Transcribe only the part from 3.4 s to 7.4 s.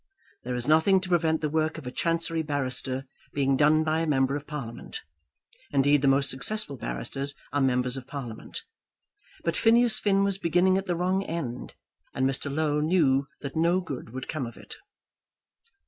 done by a member of Parliament. Indeed, the most successful barristers